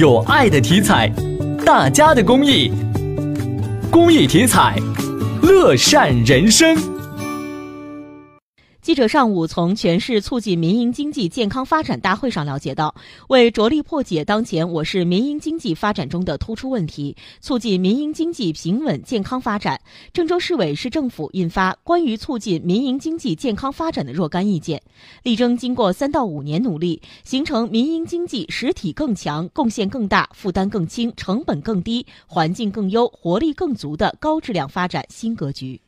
[0.00, 1.12] 有爱的体彩，
[1.62, 2.72] 大家的公益，
[3.90, 4.74] 公益体彩，
[5.42, 6.74] 乐善人生。
[8.90, 12.92] 记者上午从全市促进民营经济健康发展大会上了解到，
[13.28, 19.80] 为着力破解当前我市民营经济发展中的突出问题，促进民营经济平稳健康发展，
[20.12, 24.76] 郑州市委市政府印发《关于促进民营经济健康发展的若干意见》，
[25.22, 35.80] 力争经过三到五年努力，形成民营经济实体更强、贡献更大、负担更轻、成本更低、环境更优、活力更足的高质量发展新格局。